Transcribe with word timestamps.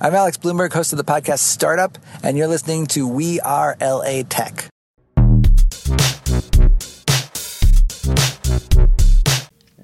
I'm 0.00 0.16
Alex 0.16 0.36
Blumberg, 0.36 0.72
host 0.72 0.92
of 0.92 0.96
the 0.96 1.04
podcast 1.04 1.38
Startup, 1.38 1.96
and 2.24 2.36
you're 2.36 2.48
listening 2.48 2.86
to 2.86 3.06
We 3.06 3.38
Are 3.38 3.76
LA 3.80 4.24
Tech. 4.28 4.68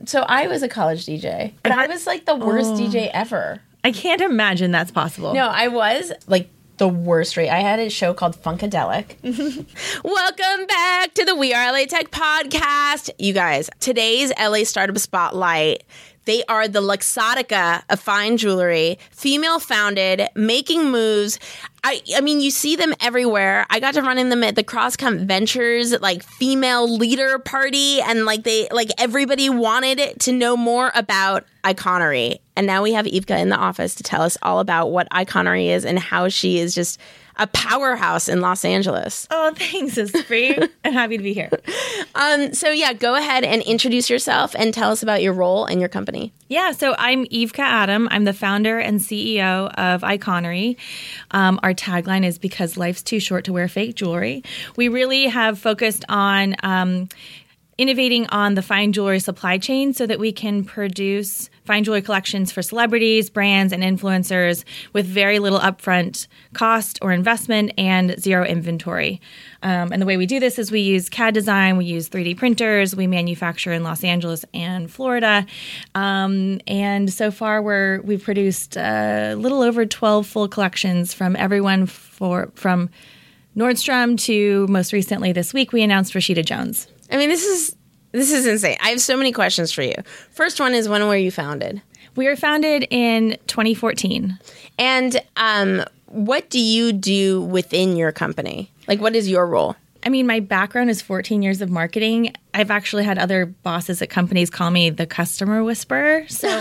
So 0.07 0.21
I 0.21 0.47
was 0.47 0.63
a 0.63 0.69
college 0.69 1.05
DJ, 1.05 1.53
and 1.65 1.75
I 1.75 1.85
uh-huh. 1.85 1.93
was 1.93 2.07
like 2.07 2.27
the 2.27 2.37
worst 2.37 2.75
DJ 2.75 3.09
oh. 3.09 3.11
ever. 3.13 3.61
I 3.83 3.91
can't 3.91 4.21
imagine 4.21 4.71
that's 4.71 4.93
possible. 4.93 5.35
No, 5.35 5.49
I 5.49 5.67
was 5.67 6.13
like 6.29 6.49
the 6.77 6.89
worst 6.89 7.37
rate. 7.37 7.49
I 7.49 7.59
had 7.59 7.81
a 7.81 7.91
show 7.91 8.15
called 8.15 8.41
Funkadelic. 8.41 9.17
Welcome 10.05 10.67
back 10.67 11.15
to 11.15 11.25
the 11.25 11.35
We 11.35 11.53
Are 11.53 11.73
LA 11.73 11.87
Tech 11.87 12.13
podcast. 12.13 13.11
You 13.19 13.33
guys, 13.33 13.69
today's 13.81 14.33
LA 14.41 14.63
Startup 14.63 14.97
Spotlight. 14.97 15.83
They 16.25 16.45
are 16.45 16.69
the 16.69 16.81
Luxottica 16.81 17.83
of 17.89 18.01
fine 18.01 18.37
jewelry, 18.37 18.99
female 19.11 19.59
founded, 19.59 20.29
making 20.37 20.91
moves. 20.91 21.39
I, 21.89 22.03
I 22.17 22.21
mean, 22.21 22.41
you 22.41 22.51
see 22.51 22.75
them 22.75 22.95
everywhere. 22.99 23.65
I 23.71 23.79
got 23.79 23.95
to 23.95 24.03
run 24.03 24.19
in 24.19 24.29
them 24.29 24.43
at 24.43 24.57
the 24.57 24.65
Crosscut 24.65 25.21
Ventures 25.21 25.93
like 26.01 26.25
female 26.25 26.93
leader 26.93 27.39
party, 27.39 28.01
and 28.01 28.25
like 28.25 28.43
they 28.43 28.67
like 28.73 28.91
everybody 28.99 29.49
wanted 29.49 30.19
to 30.19 30.33
know 30.33 30.57
more 30.57 30.91
about 30.97 31.45
iconery. 31.63 32.41
And 32.57 32.67
now 32.67 32.83
we 32.83 32.95
have 32.95 33.07
Ivka 33.07 33.39
in 33.39 33.51
the 33.51 33.57
office 33.57 33.95
to 33.97 34.03
tell 34.03 34.23
us 34.23 34.39
all 34.43 34.61
about 34.61 34.91
what 34.91 35.09
iconery 35.11 35.69
is 35.69 35.85
and 35.85 35.99
how 35.99 36.29
she 36.29 36.59
is 36.59 36.75
just 36.75 36.99
a 37.39 37.47
powerhouse 37.49 38.29
in 38.29 38.41
Los 38.41 38.65
Angeles. 38.65 39.27
Oh, 39.31 39.53
thanks, 39.55 39.97
Espree. 39.97 40.69
I'm 40.85 40.93
happy 40.95 41.19
to 41.19 41.23
be 41.23 41.35
here. 41.35 41.51
Um, 42.15 42.55
so 42.55 42.71
yeah, 42.71 42.95
go 42.95 43.15
ahead 43.15 43.45
and 43.45 43.63
introduce 43.63 44.09
yourself 44.09 44.55
and 44.59 44.73
tell 44.73 44.91
us 44.91 45.03
about 45.03 45.23
your 45.23 45.35
role 45.35 45.67
and 45.67 45.79
your 45.79 45.91
company. 45.91 46.33
Yeah, 46.49 46.73
so 46.73 46.95
I'm 46.99 47.27
Ivka 47.27 47.59
Adam. 47.59 48.09
I'm 48.11 48.25
the 48.25 48.33
founder 48.33 48.79
and 48.79 49.01
CEO 49.01 49.71
of 49.75 50.01
Iconery. 50.01 50.77
Um, 51.33 51.61
our 51.63 51.75
tagline 51.75 52.25
is 52.25 52.39
because 52.39 52.79
life's 52.79 53.03
too 53.03 53.21
short 53.21 53.45
to 53.45 53.53
wear 53.53 53.69
fake 53.69 53.97
jewelry. 53.97 54.43
We 54.77 54.89
really 54.89 55.27
have 55.27 55.59
focused 55.59 56.07
on 56.09 56.57
um, 56.63 57.09
innovating 57.77 58.27
on 58.29 58.55
the 58.55 58.63
fine 58.63 58.93
jewelry 58.93 59.21
supply 59.21 59.59
chain 59.59 59.93
so 59.93 60.07
that 60.07 60.19
we 60.19 60.33
can 60.33 60.65
produce 60.65 61.51
fine 61.67 61.85
jewelry 61.85 62.03
collections 62.03 62.53
for 62.53 62.63
celebrities, 62.63 63.29
brands, 63.29 63.73
and 63.73 63.83
influencers 63.83 64.65
with 64.93 65.07
very 65.07 65.39
little 65.39 65.59
upfront 65.59 66.27
cost 66.55 66.99
or 67.03 67.13
investment 67.13 67.73
and 67.77 68.19
zero 68.21 68.45
inventory. 68.45 69.21
Um, 69.63 69.93
and 69.93 70.01
the 70.01 70.07
way 70.07 70.17
we 70.17 70.27
do 70.27 70.41
this 70.41 70.59
is 70.59 70.71
we 70.71 70.81
use 70.81 71.09
CAD 71.09 71.35
design, 71.35 71.77
we 71.77 71.85
use 71.85 72.09
3D 72.09 72.37
printers, 72.37 72.95
we 72.95 73.07
manufacture 73.07 73.73
in 73.73 73.83
Los 73.83 74.05
Angeles 74.05 74.45
and 74.55 74.91
Florida. 74.91 75.47
Um, 75.95 76.61
and 76.67 77.13
so 77.13 77.31
far, 77.31 77.61
we're 77.61 78.01
we've 78.03 78.23
produced 78.23 78.77
a 78.77 79.35
little 79.35 79.63
over 79.63 79.85
12 79.85 80.27
full 80.27 80.49
collections 80.49 81.13
from 81.13 81.37
everyone 81.37 81.87
for 81.87 82.51
from 82.55 82.91
Nordstrom 83.57 84.19
to 84.21 84.67
most 84.69 84.93
recently 84.93 85.33
this 85.33 85.55
week 85.55 85.73
we 85.73 85.83
announced 85.83 86.13
Rashida 86.15 86.45
Jones. 86.45 86.89
I 87.11 87.17
mean, 87.17 87.29
this 87.29 87.45
is 87.45 87.76
this 88.17 88.33
is 88.33 88.47
insane. 88.47 88.79
I 88.81 88.89
have 88.89 89.01
so 89.01 89.17
many 89.17 89.31
questions 89.31 89.73
for 89.73 89.83
you. 89.83 89.95
First 90.31 90.59
one 90.59 90.75
is 90.75 90.89
when 90.89 91.07
were 91.07 91.17
you 91.17 91.31
founded? 91.31 91.83
We 92.15 92.27
were 92.27 92.37
founded 92.37 92.87
in 92.91 93.37
2014. 93.47 94.39
And 94.79 95.23
um, 95.37 95.85
what 96.07 96.49
do 96.49 96.59
you 96.59 96.93
do 96.93 97.43
within 97.43 97.95
your 97.97 98.13
company? 98.13 98.71
Like, 98.89 99.01
what 99.01 99.15
is 99.15 99.29
your 99.29 99.47
role? 99.47 99.77
I 100.05 100.09
mean, 100.09 100.27
my 100.27 100.41
background 100.41 100.89
is 100.89 101.03
14 101.03 101.43
years 101.43 101.61
of 101.61 101.69
marketing. 101.69 102.33
I've 102.55 102.71
actually 102.71 103.05
had 103.05 103.19
other 103.19 103.45
bosses 103.45 104.01
at 104.01 104.09
companies 104.09 104.51
call 104.51 104.71
me 104.71 104.89
the 104.89 105.05
customer 105.05 105.63
whisperer. 105.63 106.27
So 106.29 106.49
I 106.51 106.55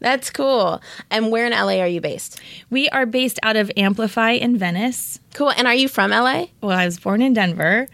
That's 0.00 0.30
cool. 0.30 0.80
And 1.10 1.30
where 1.30 1.46
in 1.46 1.52
LA 1.52 1.80
are 1.80 1.88
you 1.88 2.00
based? 2.00 2.40
We 2.70 2.88
are 2.90 3.06
based 3.06 3.38
out 3.42 3.56
of 3.56 3.70
Amplify 3.76 4.32
in 4.32 4.56
Venice. 4.56 5.18
Cool. 5.34 5.50
And 5.50 5.66
are 5.66 5.74
you 5.74 5.88
from 5.88 6.10
LA? 6.10 6.46
Well, 6.60 6.76
I 6.76 6.84
was 6.84 6.98
born 6.98 7.20
in 7.20 7.34
Denver. 7.34 7.86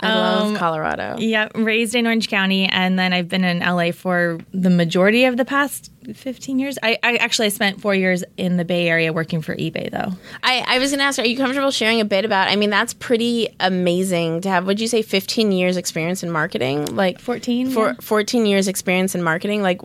I 0.00 0.14
love 0.14 0.48
um, 0.48 0.56
Colorado. 0.56 1.16
Yeah, 1.18 1.48
raised 1.54 1.94
in 1.94 2.06
Orange 2.06 2.28
County, 2.28 2.66
and 2.66 2.98
then 2.98 3.12
I've 3.12 3.28
been 3.28 3.44
in 3.44 3.58
LA 3.58 3.92
for 3.92 4.38
the 4.52 4.70
majority 4.70 5.24
of 5.24 5.36
the 5.36 5.44
past 5.44 5.90
15 6.14 6.58
years. 6.58 6.78
I, 6.82 6.98
I 7.02 7.16
actually 7.16 7.46
I 7.46 7.50
spent 7.50 7.80
four 7.80 7.94
years 7.94 8.24
in 8.36 8.56
the 8.56 8.64
Bay 8.64 8.88
Area 8.88 9.12
working 9.12 9.42
for 9.42 9.56
eBay, 9.56 9.90
though. 9.90 10.12
I, 10.42 10.64
I 10.66 10.78
was 10.78 10.90
going 10.90 11.00
to 11.00 11.04
ask, 11.04 11.18
are 11.18 11.26
you 11.26 11.36
comfortable 11.36 11.70
sharing 11.70 12.00
a 12.00 12.04
bit 12.04 12.24
about? 12.24 12.48
I 12.48 12.56
mean, 12.56 12.70
that's 12.70 12.94
pretty 12.94 13.48
amazing 13.60 14.42
to 14.42 14.48
have. 14.48 14.66
Would 14.66 14.80
you 14.80 14.88
say 14.88 15.02
15 15.02 15.52
years 15.52 15.76
experience 15.76 16.22
in 16.22 16.30
marketing? 16.30 16.94
Like 16.94 17.18
14, 17.18 17.70
For 17.70 17.88
yeah. 17.88 17.94
14 18.00 18.46
years 18.46 18.68
experience 18.68 19.14
in 19.14 19.22
marketing. 19.22 19.62
Like, 19.62 19.80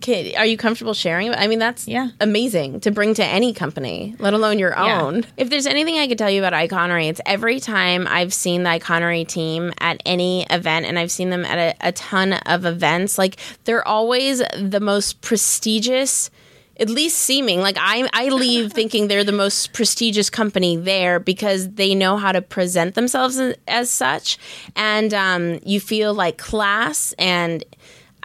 can, 0.00 0.34
are 0.36 0.46
you 0.46 0.56
comfortable 0.56 0.94
sharing? 0.94 1.34
I 1.34 1.46
mean, 1.46 1.58
that's 1.58 1.86
Yeah. 1.88 2.08
amazing 2.20 2.80
to 2.80 2.90
bring 2.90 3.14
to 3.14 3.24
any 3.24 3.52
company, 3.52 4.14
let 4.18 4.34
alone 4.34 4.58
your 4.58 4.70
Yeah. 4.70 5.02
own. 5.02 5.24
If 5.36 5.50
there's 5.50 5.66
anything 5.66 5.98
I 5.98 6.06
could 6.08 6.18
tell 6.18 6.30
you 6.30 6.44
about 6.44 6.52
Iconery, 6.52 7.08
it's 7.08 7.20
every 7.26 7.60
time 7.60 8.06
I've 8.08 8.32
seen 8.34 8.62
the 8.62 8.70
Iconery 8.70 9.26
team 9.26 9.72
at 9.80 10.02
any 10.06 10.46
event, 10.50 10.86
and 10.86 10.98
I've 10.98 11.10
seen 11.10 11.30
them 11.30 11.44
at 11.44 11.58
a, 11.82 11.88
a 11.88 11.92
ton 11.92 12.32
of 12.34 12.64
events, 12.64 13.18
like 13.18 13.36
they're 13.64 13.86
always 13.86 14.42
the 14.58 14.80
most 14.80 15.20
prestigious. 15.20 16.30
At 16.80 16.88
least 16.88 17.18
seeming 17.18 17.60
like 17.60 17.76
I, 17.76 18.08
I 18.12 18.28
leave 18.28 18.72
thinking 18.72 19.08
they're 19.08 19.24
the 19.24 19.32
most 19.32 19.72
prestigious 19.72 20.30
company 20.30 20.76
there 20.76 21.18
because 21.18 21.70
they 21.70 21.92
know 21.92 22.16
how 22.16 22.30
to 22.30 22.40
present 22.40 22.94
themselves 22.94 23.36
as, 23.36 23.56
as 23.66 23.90
such, 23.90 24.38
and 24.76 25.12
um, 25.12 25.58
you 25.64 25.80
feel 25.80 26.14
like 26.14 26.38
class 26.38 27.14
and 27.18 27.64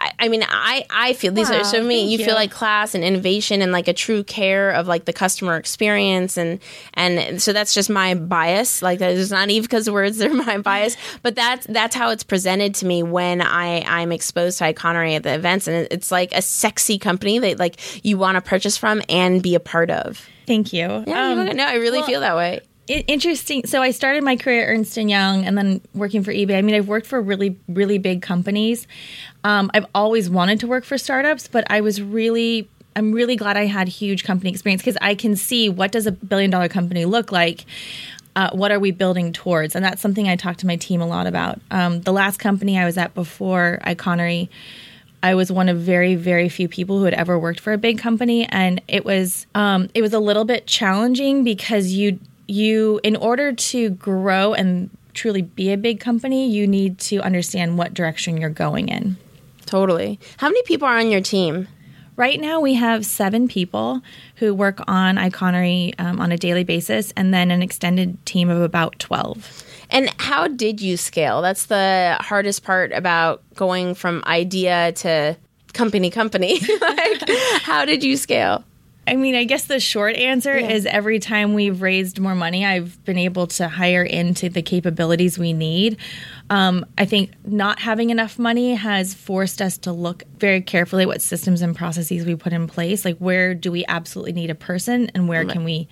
I, 0.04 0.12
I 0.26 0.28
mean, 0.28 0.44
I, 0.46 0.84
I 0.90 1.12
feel 1.14 1.32
these 1.32 1.50
are 1.50 1.58
Wow, 1.58 1.62
so 1.62 1.82
me. 1.82 2.04
You, 2.10 2.18
you. 2.18 2.24
feel 2.24 2.34
like 2.34 2.50
class 2.50 2.94
and 2.94 3.02
innovation 3.02 3.62
and 3.62 3.72
like 3.72 3.88
a 3.88 3.94
true 3.94 4.22
care 4.22 4.70
of 4.70 4.86
like 4.86 5.06
the 5.06 5.12
customer 5.12 5.56
experience 5.56 6.36
and 6.36 6.60
and 6.92 7.40
so 7.40 7.52
that's 7.52 7.72
just 7.72 7.88
my 7.88 8.14
bias. 8.14 8.82
Like 8.82 9.00
it's 9.00 9.30
not 9.30 9.48
even 9.48 9.62
because 9.62 9.90
words 9.90 10.18
they're 10.18 10.32
my 10.32 10.58
bias, 10.58 10.96
but 11.22 11.34
that's 11.34 11.66
that's 11.68 11.96
how 11.96 12.10
it's 12.10 12.22
presented 12.24 12.74
to 12.76 12.86
me 12.86 13.02
when 13.02 13.40
I 13.40 13.82
I'm 13.86 14.12
exposed 14.12 14.58
to 14.58 14.64
Iconery 14.64 15.16
at 15.16 15.22
the 15.22 15.34
events, 15.34 15.66
and 15.68 15.88
it's 15.90 16.10
like 16.10 16.32
a 16.34 16.42
sexy 16.42 16.98
company 16.98 17.38
that 17.38 17.58
like 17.58 18.04
you 18.04 18.18
want 18.18 18.36
to 18.36 18.42
purchase 18.42 18.76
from 18.76 19.00
and 19.08 19.42
be 19.42 19.54
a 19.54 19.60
part 19.60 19.90
of. 19.90 20.28
Thank 20.46 20.74
you. 20.74 21.04
Yeah, 21.06 21.30
Um, 21.30 21.56
no, 21.56 21.64
I 21.64 21.76
really 21.76 22.00
well, 22.00 22.06
feel 22.06 22.20
that 22.20 22.36
way. 22.36 22.60
I- 22.88 23.04
interesting. 23.06 23.66
So 23.66 23.82
I 23.82 23.90
started 23.90 24.22
my 24.24 24.36
career 24.36 24.64
at 24.64 24.68
Ernst 24.68 24.96
and 24.96 25.08
Young, 25.08 25.44
and 25.44 25.56
then 25.56 25.80
working 25.94 26.22
for 26.22 26.32
eBay. 26.32 26.58
I 26.58 26.62
mean, 26.62 26.74
I've 26.74 26.88
worked 26.88 27.06
for 27.06 27.20
really, 27.20 27.56
really 27.68 27.98
big 27.98 28.22
companies. 28.22 28.86
Um, 29.42 29.70
I've 29.74 29.86
always 29.94 30.28
wanted 30.28 30.60
to 30.60 30.66
work 30.66 30.84
for 30.84 30.98
startups, 30.98 31.48
but 31.48 31.64
I 31.70 31.80
was 31.80 32.02
really, 32.02 32.68
I'm 32.96 33.12
really 33.12 33.36
glad 33.36 33.56
I 33.56 33.66
had 33.66 33.88
huge 33.88 34.24
company 34.24 34.50
experience 34.50 34.82
because 34.82 34.98
I 35.00 35.14
can 35.14 35.36
see 35.36 35.68
what 35.68 35.92
does 35.92 36.06
a 36.06 36.12
billion 36.12 36.50
dollar 36.50 36.68
company 36.68 37.04
look 37.04 37.32
like. 37.32 37.64
Uh, 38.36 38.50
what 38.52 38.72
are 38.72 38.80
we 38.80 38.90
building 38.90 39.32
towards? 39.32 39.76
And 39.76 39.84
that's 39.84 40.02
something 40.02 40.28
I 40.28 40.34
talk 40.34 40.56
to 40.58 40.66
my 40.66 40.74
team 40.76 41.00
a 41.00 41.06
lot 41.06 41.26
about. 41.28 41.60
Um, 41.70 42.00
the 42.00 42.12
last 42.12 42.38
company 42.38 42.76
I 42.76 42.84
was 42.84 42.98
at 42.98 43.14
before 43.14 43.78
Iconery, 43.84 44.48
I 45.22 45.36
was 45.36 45.52
one 45.52 45.68
of 45.68 45.78
very, 45.78 46.16
very 46.16 46.48
few 46.48 46.68
people 46.68 46.98
who 46.98 47.04
had 47.04 47.14
ever 47.14 47.38
worked 47.38 47.60
for 47.60 47.72
a 47.72 47.78
big 47.78 47.98
company, 47.98 48.44
and 48.46 48.82
it 48.88 49.04
was 49.04 49.46
um, 49.54 49.88
it 49.94 50.02
was 50.02 50.12
a 50.12 50.18
little 50.18 50.44
bit 50.44 50.66
challenging 50.66 51.44
because 51.44 51.92
you 51.92 52.18
you 52.46 53.00
in 53.02 53.16
order 53.16 53.52
to 53.52 53.90
grow 53.90 54.54
and 54.54 54.90
truly 55.14 55.42
be 55.42 55.72
a 55.72 55.76
big 55.76 56.00
company, 56.00 56.48
you 56.48 56.66
need 56.66 56.98
to 56.98 57.18
understand 57.20 57.78
what 57.78 57.94
direction 57.94 58.36
you're 58.36 58.50
going 58.50 58.88
in. 58.88 59.16
Totally. 59.66 60.18
How 60.36 60.48
many 60.48 60.62
people 60.64 60.86
are 60.86 60.98
on 60.98 61.10
your 61.10 61.20
team? 61.20 61.68
Right 62.16 62.40
now, 62.40 62.60
we 62.60 62.74
have 62.74 63.04
seven 63.04 63.48
people 63.48 64.00
who 64.36 64.54
work 64.54 64.80
on 64.86 65.16
Iconery 65.16 65.94
um, 65.98 66.20
on 66.20 66.30
a 66.30 66.36
daily 66.36 66.62
basis, 66.62 67.12
and 67.16 67.34
then 67.34 67.50
an 67.50 67.60
extended 67.60 68.24
team 68.24 68.50
of 68.50 68.60
about 68.60 69.00
twelve. 69.00 69.64
And 69.90 70.12
how 70.18 70.46
did 70.46 70.80
you 70.80 70.96
scale? 70.96 71.42
That's 71.42 71.66
the 71.66 72.16
hardest 72.20 72.62
part 72.62 72.92
about 72.92 73.42
going 73.54 73.96
from 73.96 74.22
idea 74.26 74.92
to 74.92 75.36
company 75.72 76.08
company. 76.08 76.60
like 76.80 77.28
how 77.62 77.84
did 77.84 78.04
you 78.04 78.16
scale? 78.16 78.64
I 79.06 79.16
mean, 79.16 79.34
I 79.34 79.44
guess 79.44 79.64
the 79.64 79.80
short 79.80 80.16
answer 80.16 80.54
is 80.54 80.86
every 80.86 81.18
time 81.18 81.52
we've 81.52 81.82
raised 81.82 82.18
more 82.18 82.34
money, 82.34 82.64
I've 82.64 83.02
been 83.04 83.18
able 83.18 83.46
to 83.48 83.68
hire 83.68 84.02
into 84.02 84.48
the 84.48 84.62
capabilities 84.62 85.38
we 85.38 85.52
need. 85.52 85.98
Um, 86.48 86.86
I 86.96 87.04
think 87.04 87.32
not 87.44 87.80
having 87.80 88.10
enough 88.10 88.38
money 88.38 88.74
has 88.74 89.12
forced 89.12 89.60
us 89.60 89.76
to 89.78 89.92
look 89.92 90.22
very 90.38 90.62
carefully 90.62 91.02
at 91.02 91.08
what 91.08 91.22
systems 91.22 91.60
and 91.60 91.76
processes 91.76 92.24
we 92.24 92.34
put 92.34 92.52
in 92.52 92.66
place. 92.66 93.04
Like, 93.04 93.18
where 93.18 93.54
do 93.54 93.70
we 93.70 93.84
absolutely 93.86 94.32
need 94.32 94.50
a 94.50 94.54
person, 94.54 95.10
and 95.14 95.28
where 95.28 95.44
can 95.44 95.64
we 95.64 95.88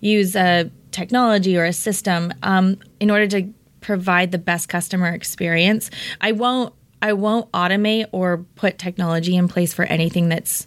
use 0.00 0.36
a 0.36 0.70
technology 0.92 1.56
or 1.56 1.64
a 1.64 1.72
system 1.72 2.32
um, 2.42 2.78
in 3.00 3.10
order 3.10 3.26
to 3.26 3.52
provide 3.80 4.32
the 4.32 4.38
best 4.38 4.68
customer 4.68 5.08
experience. 5.08 5.90
I 6.20 6.32
won't 6.32 6.74
I 7.00 7.12
won't 7.12 7.50
automate 7.52 8.06
or 8.10 8.38
put 8.56 8.76
technology 8.76 9.36
in 9.36 9.46
place 9.46 9.72
for 9.72 9.84
anything 9.84 10.28
that's 10.28 10.66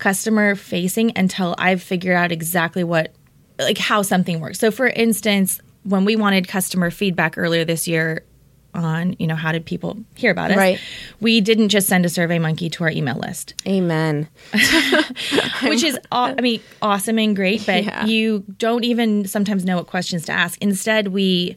customer 0.00 0.54
facing 0.56 1.12
until 1.16 1.54
I've 1.58 1.82
figured 1.82 2.16
out 2.16 2.32
exactly 2.32 2.82
what 2.82 3.14
like 3.58 3.78
how 3.78 4.02
something 4.02 4.40
works. 4.40 4.58
So 4.58 4.70
for 4.70 4.88
instance, 4.88 5.60
when 5.84 6.04
we 6.04 6.16
wanted 6.16 6.48
customer 6.48 6.90
feedback 6.90 7.36
earlier 7.38 7.64
this 7.64 7.86
year 7.86 8.24
on, 8.72 9.16
you 9.18 9.26
know, 9.26 9.34
how 9.34 9.52
did 9.52 9.66
people 9.66 9.98
hear 10.14 10.30
about 10.30 10.50
us? 10.50 10.56
Right. 10.56 10.78
We 11.20 11.40
didn't 11.40 11.68
just 11.70 11.86
send 11.88 12.04
a 12.06 12.08
survey 12.08 12.38
monkey 12.38 12.70
to 12.70 12.84
our 12.84 12.90
email 12.90 13.16
list, 13.16 13.54
Amen. 13.66 14.28
which 15.64 15.82
is 15.82 15.98
aw- 16.12 16.34
I 16.36 16.40
mean 16.40 16.60
awesome 16.82 17.18
and 17.18 17.34
great, 17.36 17.64
but 17.66 17.84
Yeah. 17.84 18.06
you 18.06 18.44
don't 18.58 18.84
even 18.84 19.26
sometimes 19.26 19.64
know 19.64 19.76
what 19.76 19.86
questions 19.86 20.24
to 20.26 20.32
ask. 20.32 20.56
Instead, 20.62 21.08
we 21.08 21.56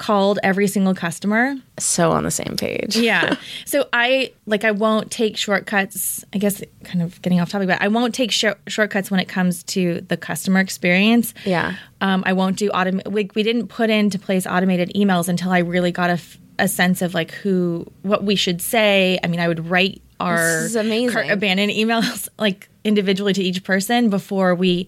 called 0.00 0.38
every 0.42 0.66
single 0.66 0.94
customer 0.94 1.54
So 1.78 2.10
on 2.10 2.24
the 2.24 2.30
same 2.32 2.56
page. 2.56 2.96
yeah. 2.96 3.36
So 3.66 3.88
I 3.92 4.32
like 4.46 4.64
I 4.64 4.72
won't 4.72 5.10
take 5.12 5.36
shortcuts. 5.36 6.24
I 6.32 6.38
guess 6.38 6.62
kind 6.82 7.02
of 7.02 7.20
getting 7.22 7.38
off 7.40 7.50
topic, 7.50 7.68
but 7.68 7.80
I 7.80 7.86
won't 7.88 8.14
take 8.14 8.32
shor- 8.32 8.56
shortcuts 8.66 9.10
when 9.10 9.20
it 9.20 9.28
comes 9.28 9.62
to 9.74 10.00
the 10.08 10.16
customer 10.16 10.58
experience. 10.60 11.34
Yeah. 11.44 11.74
Um, 12.00 12.22
I 12.26 12.32
won't 12.32 12.56
do 12.56 12.70
autom. 12.70 13.06
We, 13.08 13.30
we 13.34 13.42
didn't 13.42 13.68
put 13.68 13.90
into 13.90 14.18
place 14.18 14.46
automated 14.46 14.90
emails 14.96 15.28
until 15.28 15.52
I 15.52 15.58
really 15.58 15.92
got 15.92 16.10
a, 16.10 16.14
f- 16.14 16.38
a 16.58 16.66
sense 16.66 17.02
of 17.02 17.14
like 17.14 17.30
who 17.32 17.86
what 18.02 18.24
we 18.24 18.34
should 18.36 18.60
say. 18.60 19.18
I 19.22 19.26
mean, 19.28 19.38
I 19.40 19.46
would 19.48 19.68
write 19.68 20.02
our 20.20 20.36
This 20.36 20.64
is 20.70 20.76
amazing. 20.76 21.10
cart 21.10 21.28
abandoned 21.30 21.72
emails 21.72 22.28
like 22.38 22.68
individually 22.84 23.32
to 23.32 23.42
each 23.42 23.64
person 23.64 24.10
before 24.10 24.54
we 24.54 24.86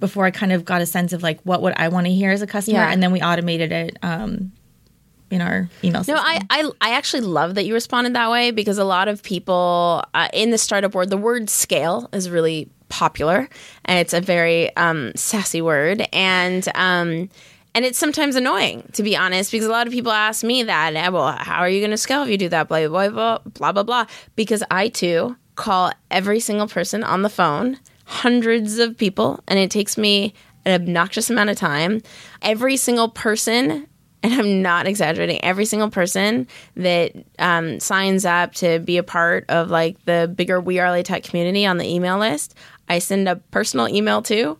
before 0.00 0.24
I 0.26 0.30
kind 0.30 0.52
of 0.52 0.64
got 0.64 0.80
a 0.82 0.86
sense 0.86 1.12
of 1.12 1.22
like 1.22 1.40
what 1.42 1.62
would 1.62 1.74
I 1.76 1.88
want 1.88 2.06
to 2.06 2.12
hear 2.12 2.30
as 2.30 2.42
a 2.42 2.46
customer, 2.46 2.78
Yeah. 2.78 2.90
and 2.92 3.02
then 3.02 3.12
we 3.12 3.20
automated 3.20 3.70
it 3.72 3.98
um, 4.02 4.52
in 5.30 5.40
our 5.40 5.68
email. 5.82 6.02
No. 6.06 6.16
I, 6.16 6.40
I 6.50 6.70
I 6.80 6.90
actually 6.94 7.22
love 7.22 7.54
that 7.54 7.64
you 7.64 7.72
responded 7.74 8.14
that 8.14 8.30
way 8.30 8.50
because 8.50 8.78
a 8.78 8.84
lot 8.84 9.08
of 9.08 9.22
people 9.22 10.04
uh, 10.14 10.28
in 10.32 10.50
the 10.50 10.58
startup 10.58 10.94
world, 10.94 11.10
the 11.10 11.16
word 11.16 11.48
scale 11.48 12.08
is 12.12 12.28
really 12.28 12.68
popular, 12.88 13.48
and 13.86 13.98
it's 13.98 14.12
a 14.12 14.20
very 14.20 14.74
um, 14.76 15.12
sassy 15.16 15.62
word, 15.62 16.06
and 16.12 16.68
um, 16.74 17.30
and 17.74 17.84
it's 17.84 17.98
sometimes 17.98 18.36
annoying 18.36 18.88
to 18.92 19.02
be 19.02 19.16
honest 19.16 19.50
because 19.50 19.66
a 19.66 19.70
lot 19.70 19.86
of 19.86 19.92
people 19.92 20.12
ask 20.12 20.44
me 20.44 20.62
that. 20.64 21.12
Well, 21.12 21.32
how 21.32 21.58
are 21.60 21.68
you 21.68 21.80
going 21.80 21.90
to 21.90 21.96
scale 21.96 22.22
if 22.22 22.28
you 22.28 22.38
do 22.38 22.48
that? 22.50 22.68
Blah 22.68 22.88
blah 22.88 23.08
blah 23.08 23.38
blah 23.38 23.72
blah 23.72 23.82
blah. 23.82 24.06
Because 24.36 24.62
I 24.70 24.88
too 24.88 25.36
call 25.54 25.92
every 26.10 26.40
single 26.40 26.68
person 26.68 27.04
on 27.04 27.22
the 27.22 27.28
phone, 27.28 27.78
hundreds 28.04 28.78
of 28.78 28.96
people, 28.96 29.40
and 29.48 29.58
it 29.58 29.70
takes 29.70 29.96
me 29.96 30.34
an 30.64 30.80
obnoxious 30.80 31.30
amount 31.30 31.50
of 31.50 31.56
time. 31.56 32.02
Every 32.40 32.76
single 32.76 33.08
person 33.08 33.86
and 34.24 34.34
I'm 34.34 34.62
not 34.62 34.86
exaggerating. 34.86 35.42
Every 35.42 35.64
single 35.64 35.90
person 35.90 36.46
that 36.76 37.12
um, 37.40 37.80
signs 37.80 38.24
up 38.24 38.54
to 38.54 38.78
be 38.78 38.96
a 38.96 39.02
part 39.02 39.44
of 39.48 39.68
like 39.68 40.02
the 40.04 40.32
bigger 40.32 40.60
We 40.60 40.78
Are 40.78 40.88
LA 40.88 41.02
Tech 41.02 41.24
community 41.24 41.66
on 41.66 41.78
the 41.78 41.92
email 41.92 42.18
list, 42.18 42.54
I 42.88 43.00
send 43.00 43.28
a 43.28 43.36
personal 43.36 43.88
email 43.88 44.22
to. 44.22 44.58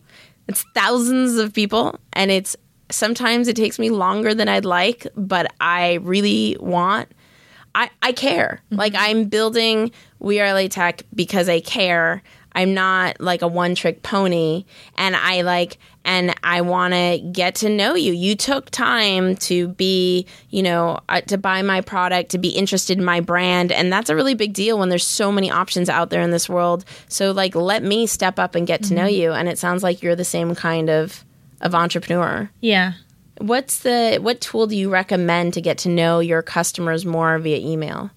It's 0.49 0.65
thousands 0.73 1.37
of 1.37 1.53
people, 1.53 1.97
and 2.11 2.29
it's 2.29 2.57
sometimes 2.89 3.47
it 3.47 3.55
takes 3.55 3.79
me 3.79 3.89
longer 3.89 4.33
than 4.33 4.47
I'd 4.47 4.65
like, 4.65 5.07
but 5.15 5.53
I 5.59 5.95
really 5.95 6.57
want. 6.59 7.09
I, 7.75 7.89
I 8.01 8.11
care. 8.11 8.61
Like 8.69 8.93
I'm 8.95 9.25
building 9.25 9.91
We 10.19 10.39
Are 10.39 10.53
LA 10.53 10.67
Tech 10.67 11.03
because 11.15 11.49
I 11.49 11.59
care. 11.59 12.21
I'm 12.55 12.73
not 12.73 13.19
like 13.19 13.41
a 13.41 13.47
one 13.47 13.73
trick 13.73 14.03
pony 14.03 14.65
and 14.95 15.15
I 15.15 15.41
like 15.41 15.79
and 16.05 16.35
I 16.43 16.61
want 16.61 16.93
to 16.93 17.19
get 17.31 17.55
to 17.55 17.69
know 17.69 17.95
you. 17.95 18.13
You 18.13 18.35
took 18.35 18.69
time 18.69 19.35
to 19.37 19.69
be, 19.69 20.27
you 20.49 20.61
know, 20.61 20.99
uh, 21.09 21.21
to 21.21 21.37
buy 21.37 21.61
my 21.61 21.81
product, 21.81 22.31
to 22.31 22.37
be 22.37 22.49
interested 22.49 22.97
in 22.97 23.05
my 23.05 23.21
brand, 23.21 23.71
and 23.71 23.91
that's 23.91 24.09
a 24.09 24.15
really 24.15 24.33
big 24.33 24.53
deal 24.53 24.77
when 24.77 24.89
there's 24.89 25.05
so 25.05 25.31
many 25.31 25.49
options 25.49 25.89
out 25.89 26.09
there 26.09 26.21
in 26.21 26.31
this 26.31 26.49
world. 26.49 26.85
So 27.07 27.31
like 27.31 27.55
let 27.55 27.83
me 27.83 28.05
step 28.05 28.37
up 28.37 28.53
and 28.55 28.67
get 28.67 28.83
to 28.83 28.93
know 28.93 29.05
you 29.05 29.31
and 29.31 29.49
it 29.49 29.57
sounds 29.57 29.81
like 29.81 30.03
you're 30.03 30.15
the 30.15 30.25
same 30.25 30.53
kind 30.53 30.89
of 30.89 31.25
of 31.63 31.73
entrepreneur. 31.73 32.49
yeah. 32.61 32.93
What's 33.39 33.79
the 33.79 34.19
what 34.21 34.39
tool 34.41 34.67
do 34.67 34.75
you 34.77 34.91
recommend 34.91 35.55
to 35.55 35.61
get 35.61 35.79
to 35.79 35.89
know 35.89 36.19
your 36.19 36.43
customers 36.43 37.03
more 37.03 37.39
via 37.39 37.57
email? 37.57 38.11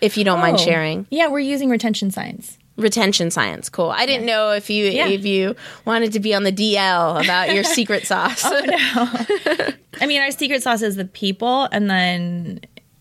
If 0.00 0.16
you 0.16 0.22
don't 0.24 0.38
mind 0.38 0.58
Oh. 0.60 0.64
sharing. 0.64 1.06
Yeah, 1.10 1.26
we're 1.28 1.40
using 1.40 1.68
retention 1.68 2.12
science. 2.12 2.58
Retention 2.76 3.30
science. 3.32 3.68
Cool. 3.68 3.90
I 3.90 4.06
didn't 4.06 4.24
know 4.24 4.52
if 4.52 4.70
you 4.70 4.86
Yeah. 4.86 5.08
if 5.08 5.24
you 5.26 5.56
wanted 5.84 6.12
to 6.12 6.20
be 6.20 6.32
on 6.32 6.44
the 6.44 6.52
DL 6.52 7.22
about 7.22 7.52
your 7.52 7.64
secret 7.78 8.06
sauce. 8.06 8.42
oh 8.44 8.60
no! 8.64 9.74
I 10.00 10.06
mean, 10.06 10.20
our 10.22 10.30
secret 10.30 10.62
sauce 10.62 10.80
is 10.82 10.94
the 10.94 11.04
people, 11.06 11.68
and 11.72 11.90
then 11.90 12.60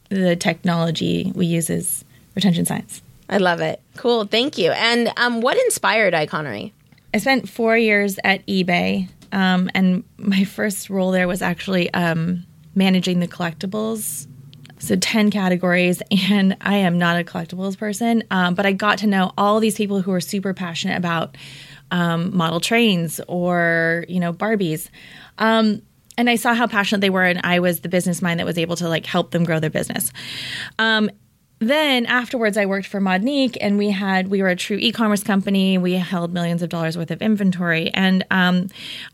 the 0.09 0.35
technology 0.35 1.31
we 1.35 1.45
use 1.45 1.69
is 1.69 2.03
retention 2.35 2.65
science. 2.65 3.01
I 3.29 3.37
love 3.37 3.61
it. 3.61 3.79
Cool. 3.97 4.25
Thank 4.25 4.57
you. 4.57 4.71
And 4.71 5.13
um, 5.15 5.41
what 5.41 5.57
inspired 5.57 6.13
Iconery? 6.15 6.71
I 7.13 7.19
spent 7.19 7.47
four 7.47 7.77
years 7.77 8.17
at 8.23 8.45
eBay, 8.47 9.07
um, 9.31 9.69
and 9.73 10.03
my 10.17 10.43
first 10.43 10.89
role 10.89 11.11
there 11.11 11.27
was 11.27 11.41
actually 11.41 11.93
um, 11.93 12.45
managing 12.75 13.19
the 13.19 13.27
collectibles. 13.27 14.27
So, 14.79 14.95
10 14.95 15.29
categories, 15.29 16.01
and 16.29 16.57
I 16.59 16.77
am 16.77 16.97
not 16.97 17.19
a 17.19 17.23
collectibles 17.23 17.77
person, 17.77 18.23
um, 18.31 18.55
but 18.55 18.65
I 18.65 18.71
got 18.71 18.99
to 18.99 19.07
know 19.07 19.31
all 19.37 19.59
these 19.59 19.75
people 19.75 20.01
who 20.01 20.11
are 20.11 20.21
super 20.21 20.53
passionate 20.53 20.97
about 20.97 21.37
um, 21.91 22.35
model 22.35 22.59
trains 22.59 23.21
or, 23.27 24.05
you 24.07 24.19
know, 24.19 24.33
Barbies. 24.33 24.89
Um, 25.37 25.81
and 26.17 26.29
I 26.29 26.35
saw 26.35 26.53
how 26.53 26.67
passionate 26.67 27.01
they 27.01 27.09
were, 27.09 27.23
and 27.23 27.41
I 27.43 27.59
was 27.59 27.81
the 27.81 27.89
business 27.89 28.21
mind 28.21 28.39
that 28.39 28.45
was 28.45 28.57
able 28.57 28.75
to 28.77 28.89
like 28.89 29.05
help 29.05 29.31
them 29.31 29.43
grow 29.43 29.59
their 29.59 29.69
business. 29.69 30.11
Um, 30.79 31.09
then 31.61 32.07
afterwards, 32.07 32.57
I 32.57 32.65
worked 32.65 32.87
for 32.87 32.99
Modnique, 32.99 33.55
and 33.61 33.77
we 33.77 33.91
had 33.91 34.29
we 34.29 34.41
were 34.41 34.49
a 34.49 34.55
true 34.55 34.77
e-commerce 34.77 35.23
company. 35.23 35.77
We 35.77 35.93
held 35.93 36.33
millions 36.33 36.63
of 36.63 36.69
dollars 36.69 36.97
worth 36.97 37.11
of 37.11 37.21
inventory, 37.21 37.91
and 37.93 38.25
um, 38.31 38.67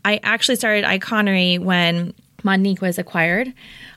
I 0.06 0.18
actually 0.22 0.56
started 0.56 0.86
Iconery 0.86 1.58
when 1.58 2.14
Modnique 2.42 2.80
was 2.80 2.98
acquired, 2.98 3.52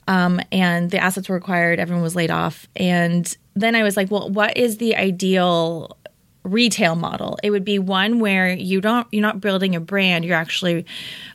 um, 0.10 0.42
and 0.52 0.92
the 0.92 0.98
assets 0.98 1.30
were 1.30 1.38
acquired. 1.38 1.80
Everyone 1.80 2.04
was 2.04 2.14
laid 2.14 2.30
off, 2.30 2.68
and 2.76 3.38
then 3.56 3.74
I 3.74 3.84
was 3.84 3.96
like, 3.96 4.12
well, 4.12 4.30
what 4.30 4.58
is 4.58 4.78
the 4.78 4.98
ideal 4.98 5.96
retail 6.44 6.96
model. 6.96 7.38
It 7.44 7.52
would 7.52 7.66
be 7.66 7.78
one 7.80 8.20
where 8.20 8.52
you 8.52 8.82
don't 8.82 9.08
you're 9.12 9.22
not 9.22 9.42
building 9.42 9.76
a 9.76 9.80
brand. 9.80 10.26
You're 10.26 10.36
actually 10.36 10.86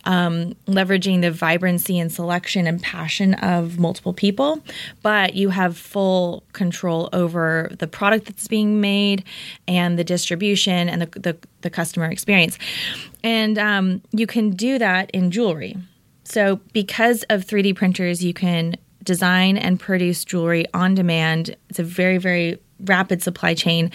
um, 0.05 0.55
leveraging 0.67 1.21
the 1.23 1.31
vibrancy 1.31 1.99
and 1.99 2.11
selection 2.11 2.67
and 2.67 2.83
passion 2.83 3.35
of 3.35 3.79
multiple 3.79 4.13
people 4.13 4.63
but 5.03 5.35
you 5.35 5.51
have 5.51 5.77
full 5.77 6.43
control 6.53 7.09
over 7.13 7.71
the 7.79 7.87
product 7.87 8.27
that's 8.27 8.49
being 8.49 8.81
made 8.81 9.25
and 9.69 9.99
the 9.99 10.05
distribution 10.05 10.89
and 10.89 11.03
the, 11.03 11.21
the, 11.21 11.37
the 11.63 11.71
customer 11.71 12.07
experience. 12.07 12.59
And 13.23 13.59
um, 13.59 14.03
you 14.13 14.27
can 14.27 14.51
do 14.51 14.79
that 14.79 15.11
in 15.13 15.31
jewelry. 15.31 15.77
So 16.25 16.61
because 16.73 17.25
of 17.31 17.45
3d 17.45 17.77
printers 17.77 18.25
you 18.25 18.35
can 18.35 18.77
design 19.03 19.57
and 19.57 19.79
produce 19.79 20.25
jewelry 20.25 20.67
on 20.75 20.95
demand. 20.95 21.57
It's 21.71 21.79
a 21.79 21.85
very 21.85 22.19
very 22.19 22.59
rapid 22.85 23.23
supply 23.23 23.55
chain. 23.55 23.91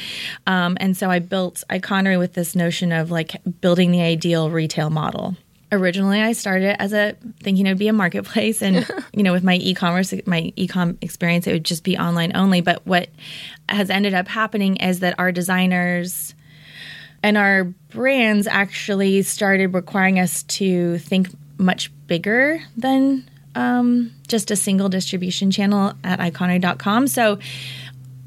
Um, 0.47 0.77
and 0.79 0.95
so 0.95 1.09
I 1.09 1.19
built 1.19 1.63
Iconery 1.69 2.17
with 2.17 2.33
this 2.33 2.55
notion 2.55 2.91
of 2.91 3.11
like 3.11 3.35
building 3.61 3.91
the 3.91 4.01
ideal 4.01 4.49
retail 4.49 4.89
model. 4.89 5.35
Originally, 5.73 6.21
I 6.21 6.33
started 6.33 6.81
as 6.81 6.91
a 6.91 7.15
thinking 7.41 7.65
it 7.65 7.69
would 7.69 7.77
be 7.77 7.87
a 7.87 7.93
marketplace, 7.93 8.61
and 8.61 8.85
you 9.13 9.23
know, 9.23 9.31
with 9.31 9.43
my 9.43 9.55
e-commerce, 9.55 10.13
my 10.25 10.51
e-com 10.57 10.97
experience, 11.01 11.47
it 11.47 11.53
would 11.53 11.63
just 11.63 11.85
be 11.85 11.97
online 11.97 12.35
only. 12.35 12.59
But 12.59 12.85
what 12.85 13.09
has 13.69 13.89
ended 13.89 14.13
up 14.13 14.27
happening 14.27 14.75
is 14.77 14.99
that 14.99 15.17
our 15.17 15.31
designers 15.31 16.35
and 17.23 17.37
our 17.37 17.65
brands 17.89 18.47
actually 18.47 19.21
started 19.21 19.73
requiring 19.73 20.19
us 20.19 20.43
to 20.43 20.97
think 20.97 21.29
much 21.57 21.91
bigger 22.07 22.61
than 22.75 23.29
um, 23.55 24.11
just 24.27 24.51
a 24.51 24.55
single 24.55 24.89
distribution 24.89 25.51
channel 25.51 25.93
at 26.03 26.19
iconery.com. 26.19 27.07
So 27.07 27.39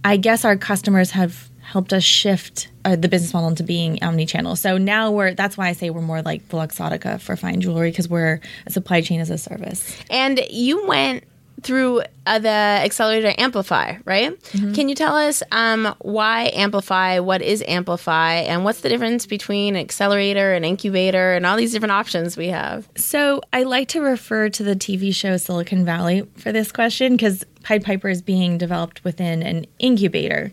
I 0.04 0.18
guess 0.18 0.44
our 0.44 0.56
customers 0.56 1.10
have 1.12 1.48
helped 1.62 1.94
us 1.94 2.04
shift 2.04 2.68
uh, 2.84 2.94
the 2.94 3.08
business 3.08 3.32
model 3.32 3.48
into 3.48 3.62
being 3.62 3.98
omni-channel. 4.02 4.54
So 4.56 4.76
now 4.76 5.10
we're 5.10 5.32
that's 5.34 5.56
why 5.56 5.68
I 5.68 5.72
say 5.72 5.88
we're 5.88 6.02
more 6.02 6.20
like 6.20 6.46
Luxottica 6.50 7.20
for 7.20 7.36
fine 7.36 7.62
jewelry 7.62 7.90
because 7.90 8.08
we're 8.08 8.40
a 8.66 8.70
supply 8.70 9.00
chain 9.00 9.20
as 9.20 9.30
a 9.30 9.38
service. 9.38 9.96
And 10.10 10.40
you 10.50 10.86
went 10.86 11.24
through 11.62 12.02
uh, 12.26 12.38
the 12.38 12.48
accelerator 12.48 13.32
Amplify, 13.38 13.96
right? 14.04 14.36
Can 14.74 14.88
you 14.88 14.94
tell 14.94 15.16
us 15.16 15.42
um, 15.50 15.94
why 16.00 16.50
Amplify? 16.54 17.20
What 17.20 17.40
is 17.42 17.62
Amplify? 17.66 18.34
And 18.34 18.64
what's 18.64 18.82
the 18.82 18.88
difference 18.88 19.26
between 19.26 19.76
accelerator 19.76 20.52
and 20.52 20.64
incubator 20.64 21.34
and 21.34 21.46
all 21.46 21.56
these 21.56 21.72
different 21.72 21.92
options 21.92 22.36
we 22.36 22.48
have? 22.48 22.86
So 22.96 23.40
I 23.52 23.62
like 23.62 23.88
to 23.88 24.00
refer 24.00 24.48
to 24.50 24.62
the 24.62 24.76
TV 24.76 25.14
show 25.14 25.36
Silicon 25.36 25.84
Valley 25.84 26.26
for 26.36 26.52
this 26.52 26.70
question 26.70 27.12
because 27.16 27.44
Pied 27.62 27.84
Piper 27.84 28.08
is 28.08 28.20
being 28.20 28.58
developed 28.58 29.02
within 29.04 29.42
an 29.42 29.66
incubator 29.78 30.52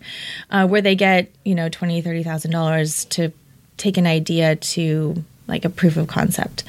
uh, 0.49 0.65
where 0.67 0.81
they 0.81 0.95
get 0.95 1.29
you 1.43 1.55
know 1.55 1.67
twenty 1.67 2.01
thirty 2.01 2.23
thousand 2.23 2.51
dollars 2.51 3.05
to 3.05 3.31
take 3.77 3.97
an 3.97 4.07
idea 4.07 4.55
to 4.55 5.23
like 5.47 5.65
a 5.65 5.69
proof 5.69 5.97
of 5.97 6.07
concept. 6.07 6.63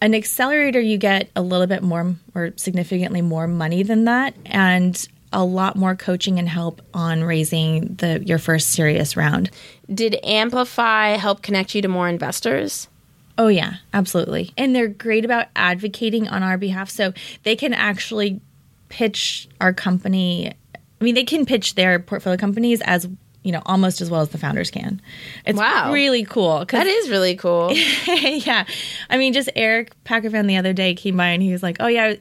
An 0.00 0.14
accelerator, 0.14 0.80
you 0.80 0.98
get 0.98 1.30
a 1.34 1.42
little 1.42 1.66
bit 1.66 1.82
more 1.82 2.14
or 2.34 2.52
significantly 2.56 3.22
more 3.22 3.46
money 3.46 3.82
than 3.82 4.04
that, 4.04 4.34
and 4.46 5.08
a 5.32 5.44
lot 5.44 5.76
more 5.76 5.94
coaching 5.94 6.38
and 6.38 6.48
help 6.48 6.80
on 6.94 7.22
raising 7.24 7.94
the 7.96 8.22
your 8.24 8.38
first 8.38 8.70
serious 8.70 9.16
round. 9.16 9.50
Did 9.92 10.18
Amplify 10.24 11.10
help 11.16 11.42
connect 11.42 11.74
you 11.74 11.82
to 11.82 11.88
more 11.88 12.08
investors? 12.08 12.88
Oh 13.36 13.48
yeah, 13.48 13.74
absolutely. 13.92 14.52
And 14.56 14.74
they're 14.74 14.88
great 14.88 15.24
about 15.24 15.46
advocating 15.54 16.28
on 16.28 16.42
our 16.42 16.58
behalf 16.58 16.90
so 16.90 17.12
they 17.44 17.54
can 17.54 17.72
actually 17.72 18.40
pitch 18.88 19.48
our 19.60 19.72
company. 19.72 20.52
I 20.74 21.04
mean, 21.04 21.14
they 21.14 21.24
can 21.24 21.46
pitch 21.46 21.74
their 21.74 21.98
portfolio 22.00 22.36
companies 22.36 22.80
as 22.80 23.08
you 23.44 23.52
know 23.52 23.62
almost 23.66 24.00
as 24.00 24.10
well 24.10 24.20
as 24.20 24.30
the 24.30 24.38
founders 24.38 24.70
can. 24.70 25.00
It's 25.46 25.58
Wow. 25.58 25.92
really 25.92 26.24
cool. 26.24 26.64
That 26.66 26.86
is 26.86 27.08
really 27.08 27.36
cool. 27.36 27.72
yeah. 28.06 28.64
I 29.08 29.16
mean, 29.18 29.32
just 29.32 29.48
Eric 29.56 29.92
Pakravan 30.04 30.46
the 30.48 30.56
other 30.56 30.72
day 30.72 30.94
came 30.94 31.16
by 31.16 31.28
and 31.28 31.42
he 31.42 31.52
was 31.52 31.62
like, 31.62 31.76
"Oh 31.80 31.86
yeah, 31.86 32.14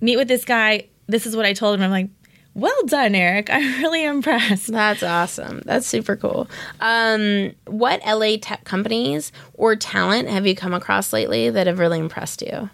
meet 0.00 0.16
with 0.16 0.28
this 0.28 0.44
guy. 0.44 0.86
This 1.08 1.26
is 1.26 1.36
what 1.36 1.46
I 1.46 1.52
told 1.52 1.76
him." 1.78 1.82
I'm 1.82 1.90
like, 1.90 2.08
"Well 2.54 2.82
done, 2.86 3.14
Eric. 3.14 3.48
I'm 3.50 3.82
really 3.82 4.04
impressed." 4.04 4.68
That's 4.72 5.02
awesome. 5.02 5.62
That's 5.64 5.86
super 5.86 6.16
cool. 6.16 6.48
Um, 6.80 7.52
what 7.66 8.00
LA 8.06 8.36
tech 8.40 8.64
companies 8.64 9.32
or 9.54 9.74
talent 9.76 10.28
have 10.28 10.46
you 10.46 10.54
come 10.54 10.74
across 10.74 11.12
lately 11.12 11.50
that 11.50 11.66
have 11.66 11.78
really 11.78 11.98
impressed 11.98 12.40
you? 12.42 12.70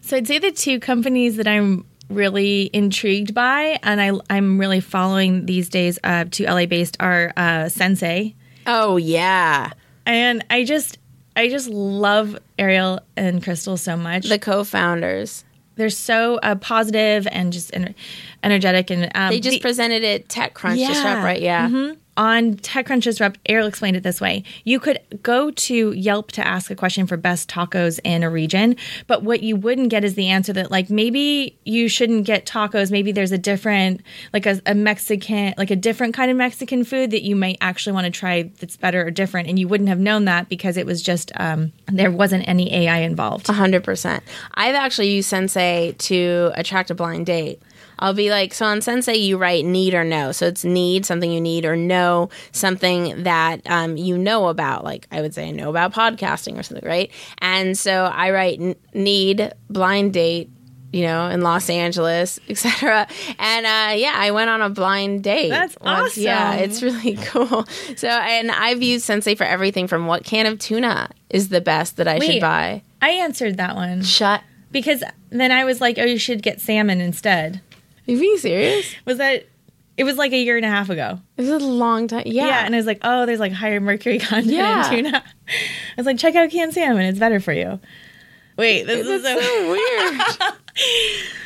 So 0.00 0.16
I'd 0.16 0.28
say 0.28 0.38
the 0.38 0.52
two 0.52 0.78
companies 0.78 1.36
that 1.36 1.48
I'm 1.48 1.84
really 2.08 2.70
intrigued 2.72 3.34
by 3.34 3.78
and 3.82 4.00
I, 4.00 4.12
I'm 4.30 4.58
really 4.58 4.80
following 4.80 5.46
these 5.46 5.68
days, 5.68 5.98
uh, 6.04 6.24
two 6.30 6.44
LA 6.44 6.66
based, 6.66 6.96
are 7.00 7.32
uh, 7.36 7.64
Sensay. 7.64 8.34
Oh 8.66 8.96
yeah, 8.96 9.70
And 10.06 10.44
I 10.50 10.64
just, 10.64 10.98
I 11.36 11.48
just 11.48 11.68
love 11.68 12.36
Ariel 12.58 13.00
and 13.16 13.42
Crystal 13.42 13.76
so 13.76 13.96
much. 13.96 14.28
the 14.28 14.38
co-founders. 14.38 15.44
They're 15.76 15.90
so 15.90 16.36
uh, 16.42 16.54
positive 16.54 17.28
and 17.30 17.52
just 17.52 17.70
ener- 17.72 17.94
energetic, 18.42 18.90
and 18.90 19.10
um, 19.14 19.30
They 19.30 19.40
just 19.40 19.56
the- 19.56 19.60
presented 19.60 20.02
it 20.02 20.28
TechCrunch 20.28 20.78
Yeah. 20.78 20.88
Disrupt, 20.88 21.22
right? 21.24 21.40
Yeah. 21.42 21.68
Mm-hmm. 21.68 21.98
On 22.16 22.54
TechCrunch 22.54 23.02
Disrupt, 23.02 23.38
Ariel 23.46 23.66
explained 23.66 23.96
it 23.96 24.02
this 24.02 24.20
way. 24.20 24.42
You 24.64 24.80
could 24.80 24.98
go 25.22 25.50
to 25.50 25.92
Yelp 25.92 26.32
to 26.32 26.46
ask 26.46 26.70
a 26.70 26.74
question 26.74 27.06
for 27.06 27.16
best 27.16 27.50
tacos 27.50 28.00
in 28.04 28.22
a 28.22 28.30
region, 28.30 28.76
but 29.06 29.22
what 29.22 29.42
you 29.42 29.56
wouldn't 29.56 29.90
get 29.90 30.02
is 30.02 30.14
the 30.14 30.28
answer 30.28 30.52
that, 30.54 30.70
like, 30.70 30.88
maybe 30.88 31.58
you 31.64 31.88
shouldn't 31.88 32.24
get 32.24 32.46
tacos. 32.46 32.90
Maybe 32.90 33.12
there's 33.12 33.32
a 33.32 33.38
different, 33.38 34.00
like 34.32 34.46
a, 34.46 34.60
a 34.64 34.74
Mexican, 34.74 35.54
like 35.58 35.70
a 35.70 35.76
different 35.76 36.14
kind 36.14 36.30
of 36.30 36.36
Mexican 36.36 36.84
food 36.84 37.10
that 37.10 37.22
you 37.22 37.36
might 37.36 37.58
actually 37.60 37.92
want 37.92 38.06
to 38.06 38.10
try 38.10 38.44
that's 38.60 38.76
better 38.76 39.06
or 39.06 39.10
different. 39.10 39.48
And 39.48 39.58
you 39.58 39.68
wouldn't 39.68 39.88
have 39.88 40.00
known 40.00 40.24
that 40.24 40.48
because 40.48 40.76
it 40.76 40.86
was 40.86 41.02
just, 41.02 41.32
um, 41.36 41.72
there 41.86 42.10
wasn't 42.10 42.48
any 42.48 42.72
AI 42.72 42.98
involved. 42.98 43.48
A 43.48 43.52
hundred 43.52 43.84
percent. 43.84 44.22
I've 44.54 44.74
actually 44.74 45.10
used 45.10 45.30
Sensay 45.30 45.98
to 45.98 46.52
attract 46.54 46.90
a 46.90 46.94
blind 46.94 47.26
date. 47.26 47.60
I'll 47.98 48.14
be 48.14 48.30
like, 48.30 48.52
so 48.54 48.66
on 48.66 48.78
Sensay, 48.78 49.20
you 49.20 49.38
write 49.38 49.64
need 49.64 49.94
or 49.94 50.04
no. 50.04 50.32
So 50.32 50.46
it's 50.46 50.64
need, 50.64 51.06
something 51.06 51.30
you 51.30 51.40
need, 51.40 51.64
or 51.64 51.76
no, 51.76 52.28
something 52.52 53.22
that 53.24 53.60
um, 53.66 53.96
you 53.96 54.18
know 54.18 54.48
about. 54.48 54.84
Like 54.84 55.06
I 55.10 55.20
would 55.20 55.34
say, 55.34 55.48
I 55.48 55.50
know 55.50 55.70
about 55.70 55.92
podcasting 55.92 56.58
or 56.58 56.62
something, 56.62 56.86
right? 56.86 57.10
And 57.38 57.76
so 57.76 58.04
I 58.04 58.30
write 58.30 58.60
n- 58.60 58.76
need, 58.94 59.52
blind 59.70 60.12
date, 60.12 60.50
you 60.92 61.02
know, 61.02 61.28
in 61.28 61.40
Los 61.40 61.68
Angeles, 61.68 62.38
etc. 62.48 63.06
And 63.38 63.66
uh, 63.66 63.94
yeah, 63.96 64.14
I 64.14 64.30
went 64.30 64.50
on 64.50 64.62
a 64.62 64.70
blind 64.70 65.22
date. 65.22 65.50
That's 65.50 65.76
once. 65.80 66.16
Yeah, 66.16 66.54
it's 66.54 66.82
really 66.82 67.16
cool. 67.22 67.66
So, 67.96 68.08
and 68.08 68.50
I've 68.50 68.82
used 68.82 69.08
Sensay 69.08 69.36
for 69.36 69.44
everything 69.44 69.86
from 69.86 70.06
what 70.06 70.24
can 70.24 70.46
of 70.46 70.58
tuna 70.58 71.10
is 71.30 71.48
the 71.48 71.60
best 71.60 71.96
that 71.96 72.08
I 72.08 72.18
should 72.18 72.40
buy. 72.40 72.82
I 73.02 73.10
answered 73.10 73.58
that 73.58 73.76
one 73.76 74.02
Shut 74.02 74.42
because 74.72 75.02
then 75.30 75.52
I 75.52 75.64
was 75.64 75.80
like, 75.80 75.98
oh, 75.98 76.04
you 76.04 76.18
should 76.18 76.42
get 76.42 76.60
salmon 76.60 77.00
instead. 77.00 77.60
Are 78.08 78.12
you 78.12 78.18
being 78.20 78.36
serious? 78.38 78.94
Was 79.04 79.18
that, 79.18 79.46
it 79.96 80.04
was 80.04 80.16
like 80.16 80.32
a 80.32 80.38
year 80.38 80.56
and 80.56 80.64
a 80.66 80.68
half 80.68 80.90
ago. 80.90 81.18
It 81.36 81.42
was 81.42 81.50
a 81.50 81.58
long 81.58 82.06
time. 82.08 82.24
Yeah. 82.26 82.46
Yeah. 82.46 82.66
and 82.66 82.74
I 82.74 82.78
was 82.78 82.86
like, 82.86 83.00
oh, 83.02 83.26
there's 83.26 83.40
like 83.40 83.52
higher 83.52 83.80
mercury 83.80 84.18
content 84.20 84.46
Yeah. 84.52 84.90
in 84.92 85.04
tuna. 85.04 85.24
I 85.48 85.52
was 85.96 86.06
like, 86.06 86.18
check 86.18 86.34
out 86.34 86.50
canned 86.50 86.74
salmon; 86.74 87.02
it's 87.04 87.18
better 87.18 87.40
for 87.40 87.52
you. 87.52 87.80
Wait, 88.56 88.86
this 88.86 89.06
is 89.06 89.22
so. 89.22 89.40
so 89.40 89.70
weird. 89.70 90.20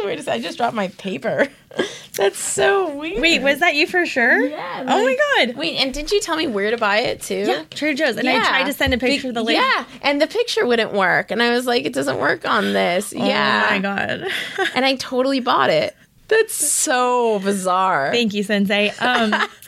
The 0.00 0.06
weirdest. 0.06 0.28
I 0.28 0.38
just 0.40 0.56
dropped 0.58 0.74
my 0.74 0.88
paper. 0.88 1.48
That's 2.16 2.38
so 2.38 2.94
weird. 2.96 3.20
Wait, 3.20 3.42
was 3.42 3.60
that 3.60 3.74
you 3.74 3.86
for 3.86 4.06
sure? 4.06 4.40
Yeah, 4.46 4.84
Oh 4.88 5.04
my 5.04 5.16
god. 5.46 5.56
Wait, 5.56 5.76
and 5.76 5.92
did 5.92 6.10
you 6.10 6.20
tell 6.20 6.36
me 6.36 6.46
where 6.46 6.70
to 6.70 6.78
buy 6.78 6.98
it 6.98 7.20
too? 7.20 7.44
Yeah, 7.46 7.64
Trader 7.70 7.94
Joe's, 8.06 8.16
and 8.16 8.28
I 8.28 8.38
tried 8.38 8.64
to 8.64 8.72
send 8.72 8.94
a 8.94 8.98
picture 8.98 9.24
Be- 9.24 9.28
of 9.28 9.34
the 9.34 9.42
lady. 9.42 9.58
Yeah, 9.60 9.84
and 10.02 10.20
the 10.20 10.26
picture 10.26 10.66
wouldn't 10.66 10.92
work, 10.92 11.30
and 11.30 11.42
I 11.42 11.50
was 11.50 11.66
like, 11.66 11.84
it 11.84 11.92
doesn't 11.92 12.18
work 12.18 12.48
on 12.48 12.72
this. 12.72 13.12
yeah. 13.12 13.66
Oh 13.68 13.70
my 13.74 13.78
god. 13.80 14.26
And 14.74 14.84
I 14.84 14.94
totally 14.96 15.40
bought 15.40 15.70
it. 15.70 15.94
That's 16.28 16.54
so 16.54 17.38
bizarre. 17.40 18.10
Thank 18.12 18.32
you, 18.34 18.42
Sensay. 18.44 18.90
Um, 19.00 19.48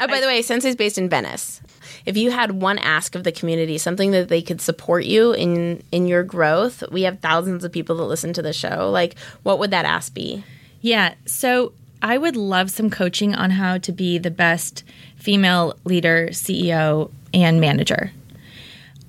Oh, 0.00 0.08
by 0.08 0.20
the 0.20 0.26
way, 0.26 0.42
Sensay's 0.42 0.74
based 0.74 0.98
in 0.98 1.08
Venice. 1.08 1.60
If 2.06 2.16
you 2.16 2.30
had 2.30 2.50
one 2.50 2.78
ask 2.78 3.14
of 3.14 3.24
the 3.24 3.32
community, 3.32 3.78
something 3.78 4.10
that 4.10 4.28
they 4.28 4.42
could 4.42 4.60
support 4.60 5.04
you 5.04 5.32
in 5.32 5.82
in 5.90 6.06
your 6.06 6.22
growth, 6.22 6.84
we 6.90 7.02
have 7.02 7.20
thousands 7.20 7.64
of 7.64 7.72
people 7.72 7.96
that 7.96 8.04
listen 8.04 8.32
to 8.34 8.42
the 8.42 8.52
show. 8.52 8.90
Like, 8.90 9.18
what 9.42 9.58
would 9.58 9.70
that 9.70 9.84
ask 9.84 10.12
be? 10.12 10.44
yeah. 10.84 11.14
So 11.24 11.72
I 12.02 12.18
would 12.18 12.36
love 12.36 12.70
some 12.70 12.90
coaching 12.90 13.34
on 13.34 13.48
how 13.48 13.78
to 13.78 13.90
be 13.90 14.18
the 14.18 14.30
best 14.30 14.84
female 15.16 15.78
leader, 15.84 16.28
CEO, 16.32 17.10
and 17.32 17.58
manager. 17.58 18.12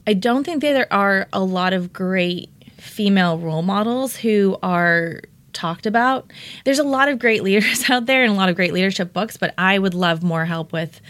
I 0.08 0.14
don't 0.14 0.46
think 0.46 0.62
that 0.62 0.72
there 0.72 0.94
are 0.94 1.28
a 1.34 1.44
lot 1.44 1.74
of 1.74 1.92
great 1.92 2.50
female 2.78 3.38
role 3.38 3.62
models 3.62 4.16
who 4.16 4.58
are 4.64 5.20
talked 5.52 5.86
about. 5.86 6.32
There's 6.64 6.80
a 6.80 6.84
lot 6.86 7.10
of 7.10 7.20
great 7.20 7.44
leaders 7.50 7.90
out 7.90 8.06
there 8.06 8.24
and 8.24 8.32
a 8.32 8.36
lot 8.38 8.48
of 8.48 8.56
great 8.56 8.72
leadership 8.72 9.12
books, 9.12 9.36
but 9.36 9.54
I 9.58 9.78
would 9.78 9.94
love 9.94 10.24
more 10.24 10.46
help 10.46 10.72
with 10.72 11.02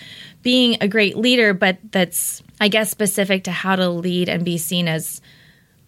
being 0.46 0.78
a 0.80 0.88
great 0.88 1.18
leader, 1.18 1.54
but 1.56 1.80
that's, 1.92 2.42
I 2.62 2.68
guess, 2.70 2.92
specific 2.92 3.44
to 3.46 3.52
how 3.52 3.76
to 3.76 3.90
lead 3.90 4.30
and 4.30 4.46
be 4.46 4.58
seen 4.60 4.88
as 4.88 5.20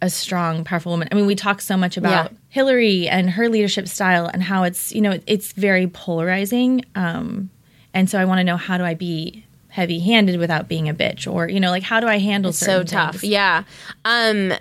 a 0.01 0.09
strong, 0.09 0.63
powerful 0.63 0.91
woman. 0.91 1.07
I 1.11 1.15
mean, 1.15 1.27
we 1.27 1.35
talk 1.35 1.61
so 1.61 1.77
much 1.77 1.95
about 1.95 2.31
Yeah. 2.31 2.37
Hillary 2.49 3.07
and 3.07 3.29
her 3.29 3.49
leadership 3.49 3.87
style 3.87 4.25
and 4.25 4.41
how 4.41 4.63
it's, 4.63 4.91
you 4.93 5.01
know, 5.01 5.19
it's 5.27 5.51
very 5.53 5.85
polarizing. 5.87 6.83
Um, 6.95 7.51
and 7.93 8.09
so 8.09 8.19
I 8.19 8.25
want 8.25 8.39
to 8.39 8.43
know 8.43 8.57
how 8.57 8.77
do 8.79 8.83
I 8.83 8.95
be 8.95 9.43
heavy 9.69 9.99
handed 9.99 10.39
without 10.39 10.67
being 10.67 10.89
a 10.89 10.93
bitch 10.93 11.31
or, 11.31 11.47
you 11.47 11.59
know, 11.59 11.69
like 11.69 11.83
how 11.83 11.99
do 11.99 12.07
I 12.07 12.17
handle 12.17 12.51
So 12.51 12.65
certain 12.65 12.87
tough. 12.87 13.11
things? 13.17 13.25
Yeah. 13.25 13.63
Um, 14.05 14.53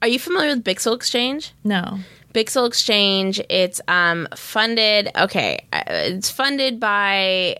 are 0.00 0.08
you 0.08 0.20
familiar 0.20 0.50
with 0.54 0.62
Bixel 0.64 0.94
Exchange? 0.94 1.52
No. 1.64 1.98
Bixel 2.32 2.66
Exchange. 2.68 3.40
It's 3.50 3.80
um, 3.88 4.28
funded. 4.36 5.10
Okay, 5.16 5.66
uh, 5.72 5.82
it's 5.88 6.30
funded 6.30 6.78
by 6.80 7.56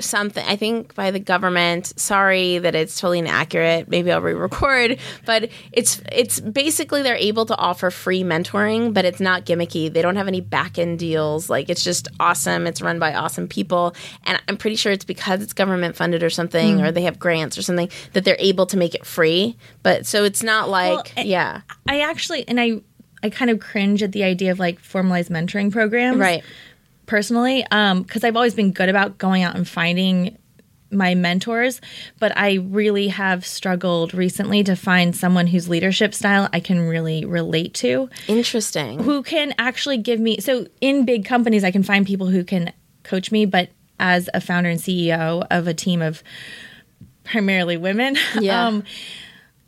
something. 0.00 0.44
I 0.46 0.56
think 0.56 0.94
by 0.94 1.10
the 1.10 1.20
government. 1.20 1.98
Sorry 1.98 2.58
that 2.58 2.74
it's 2.74 3.00
totally 3.00 3.20
inaccurate. 3.20 3.88
Maybe 3.88 4.10
I'll 4.10 4.20
re-record. 4.20 4.98
But 5.24 5.50
it's 5.72 6.02
it's 6.10 6.40
basically 6.40 7.02
they're 7.02 7.16
able 7.16 7.46
to 7.46 7.56
offer 7.56 7.90
free 7.90 8.22
mentoring, 8.22 8.92
but 8.92 9.04
it's 9.04 9.20
not 9.20 9.46
gimmicky. 9.46 9.92
They 9.92 10.02
don't 10.02 10.16
have 10.16 10.28
any 10.28 10.40
back 10.40 10.78
end 10.78 10.98
deals. 10.98 11.48
Like 11.48 11.70
it's 11.70 11.84
just 11.84 12.08
awesome. 12.18 12.66
It's 12.66 12.82
run 12.82 12.98
by 12.98 13.14
awesome 13.14 13.48
people, 13.48 13.94
and 14.24 14.40
I'm 14.48 14.56
pretty 14.56 14.76
sure 14.76 14.92
it's 14.92 15.04
because 15.04 15.42
it's 15.42 15.52
government 15.52 15.96
funded 15.96 16.22
or 16.22 16.30
something, 16.30 16.80
or 16.80 16.90
mm. 16.90 16.94
they 16.94 17.02
have 17.02 17.18
grants 17.18 17.56
or 17.56 17.62
something 17.62 17.88
that 18.12 18.24
they're 18.24 18.36
able 18.38 18.66
to 18.66 18.76
make 18.76 18.94
it 18.94 19.06
free. 19.06 19.56
But 19.82 20.06
so 20.06 20.24
it's 20.24 20.42
not 20.42 20.68
like 20.68 21.12
I- 21.16 21.22
yeah, 21.22 21.60
I 21.88 22.00
actually, 22.00 22.46
and 22.48 22.60
I, 22.60 22.80
I 23.22 23.30
kind 23.30 23.50
of 23.50 23.60
cringe 23.60 24.02
at 24.02 24.12
the 24.12 24.24
idea 24.24 24.50
of 24.52 24.58
like 24.58 24.78
formalized 24.80 25.30
mentoring 25.30 25.70
programs. 25.72 26.18
right. 26.18 26.42
Personally 27.06 27.64
um 27.70 28.02
because 28.02 28.24
i've 28.24 28.36
always 28.36 28.54
been 28.54 28.72
good 28.72 28.88
about 28.88 29.18
going 29.18 29.42
out 29.42 29.54
and 29.56 29.68
finding 29.68 30.36
my 30.90 31.14
mentors 31.14 31.80
but 32.18 32.36
i 32.36 32.54
really 32.54 33.08
have 33.08 33.44
struggled 33.44 34.14
recently 34.14 34.62
to 34.62 34.74
find 34.76 35.14
someone 35.16 35.46
whose 35.46 35.68
leadership 35.68 36.14
style 36.14 36.48
i 36.52 36.60
can 36.60 36.80
really 36.80 37.24
relate 37.24 37.74
to 37.74 38.08
Interesting. 38.28 39.02
who 39.02 39.22
can 39.22 39.54
actually 39.58 39.98
give 39.98 40.20
me 40.20 40.38
so 40.40 40.66
in 40.80 41.04
big 41.04 41.24
companies 41.24 41.64
i 41.64 41.70
can 41.70 41.82
find 41.82 42.06
people 42.06 42.28
who 42.28 42.44
can 42.44 42.72
coach 43.02 43.32
me 43.32 43.44
but 43.44 43.70
as 43.98 44.28
a 44.34 44.40
founder 44.40 44.70
and 44.70 44.80
ceo 44.80 45.46
of 45.50 45.66
a 45.66 45.74
team 45.74 46.00
of 46.00 46.22
primarily 47.24 47.76
women 47.76 48.16
Yeah. 48.40 48.66
um 48.68 48.84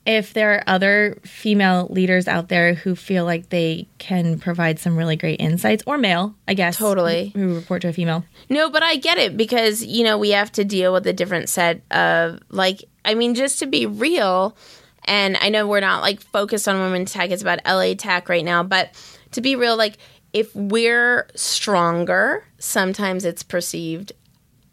if 0.06 0.32
there 0.32 0.54
are 0.54 0.64
other 0.66 1.18
female 1.24 1.88
leaders 1.90 2.28
out 2.28 2.48
there 2.48 2.74
who 2.74 2.94
feel 2.94 3.24
like 3.24 3.48
they 3.48 3.88
can 3.98 4.38
provide 4.38 4.78
some 4.78 4.96
really 4.96 5.16
great 5.16 5.40
insights 5.40 5.82
or 5.86 5.98
male 5.98 6.34
i 6.46 6.54
guess 6.54 6.76
Totally. 6.78 7.32
who 7.34 7.54
report 7.54 7.82
to 7.82 7.88
a 7.88 7.92
female 7.92 8.24
No, 8.48 8.70
but 8.70 8.82
I 8.82 8.96
get 8.96 9.18
it 9.18 9.36
because, 9.36 9.84
you 9.84 10.04
know, 10.04 10.16
we 10.18 10.30
have 10.30 10.52
to 10.52 10.64
deal 10.64 10.92
with 10.92 11.06
a 11.06 11.12
different 11.12 11.48
set 11.48 11.82
of, 11.90 12.38
like, 12.48 12.84
I 13.04 13.14
mean, 13.14 13.34
just 13.34 13.58
to 13.58 13.66
be 13.66 13.84
real, 13.86 14.56
and 15.04 15.36
I 15.40 15.48
know 15.48 15.66
we're 15.66 15.80
not 15.80 16.02
like 16.02 16.20
focused 16.20 16.68
on 16.68 16.78
women 16.80 17.04
tech, 17.06 17.30
it's 17.30 17.42
about 17.42 17.58
LA 17.66 17.94
tech 17.94 18.28
right 18.28 18.44
now, 18.44 18.62
but 18.62 18.90
to 19.32 19.40
be 19.40 19.56
real, 19.56 19.76
like, 19.76 19.98
if 20.32 20.54
we're 20.54 21.26
stronger, 21.34 22.44
sometimes 22.58 23.24
it's 23.24 23.42
perceived 23.42 24.12